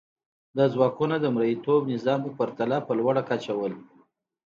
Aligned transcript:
دا 0.57 0.65
ځواکونه 0.73 1.15
د 1.19 1.25
مرئیتوب 1.35 1.81
نظام 1.93 2.19
په 2.25 2.31
پرتله 2.39 2.77
په 2.87 2.91
لوړه 2.99 3.21
کچه 3.29 3.53
وو. 3.57 3.67